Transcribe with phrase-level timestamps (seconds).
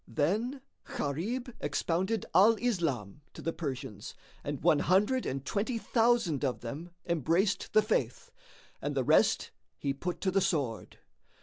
[0.07, 0.61] Then
[0.97, 6.89] Gharib expounded Al Islam to the Persians and one hundred and twenty thousand of them
[7.05, 8.31] embraced The Faith,
[8.81, 10.97] and the rest he put to the sword.